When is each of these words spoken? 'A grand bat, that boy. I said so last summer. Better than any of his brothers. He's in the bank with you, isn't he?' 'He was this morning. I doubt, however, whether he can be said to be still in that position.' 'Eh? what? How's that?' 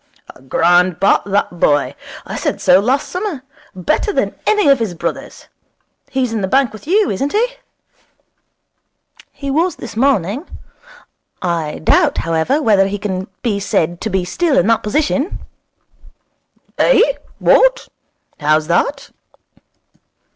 'A 0.33 0.41
grand 0.41 0.99
bat, 0.99 1.21
that 1.27 1.59
boy. 1.59 1.93
I 2.25 2.35
said 2.35 2.59
so 2.59 2.79
last 2.79 3.07
summer. 3.07 3.43
Better 3.75 4.11
than 4.11 4.33
any 4.47 4.67
of 4.67 4.79
his 4.79 4.95
brothers. 4.95 5.47
He's 6.09 6.33
in 6.33 6.41
the 6.41 6.47
bank 6.47 6.73
with 6.73 6.87
you, 6.87 7.11
isn't 7.11 7.33
he?' 7.33 7.47
'He 9.31 9.51
was 9.51 9.75
this 9.75 9.95
morning. 9.95 10.47
I 11.43 11.81
doubt, 11.83 12.17
however, 12.17 12.59
whether 12.63 12.87
he 12.87 12.97
can 12.97 13.27
be 13.43 13.59
said 13.59 14.01
to 14.01 14.09
be 14.09 14.25
still 14.25 14.57
in 14.57 14.65
that 14.65 14.81
position.' 14.81 15.37
'Eh? 16.79 17.03
what? 17.37 17.87
How's 18.39 18.65
that?' 18.65 19.11